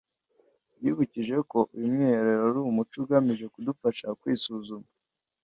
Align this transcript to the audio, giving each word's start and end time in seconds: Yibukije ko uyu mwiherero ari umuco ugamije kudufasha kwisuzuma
Yibukije 0.83 1.35
ko 1.51 1.59
uyu 1.75 1.87
mwiherero 1.93 2.41
ari 2.49 2.59
umuco 2.63 2.95
ugamije 3.03 3.45
kudufasha 3.53 4.05
kwisuzuma 4.19 4.87